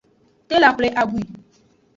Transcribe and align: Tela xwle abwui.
Tela 0.47 0.69
xwle 0.75 0.87
abwui. 1.01 1.23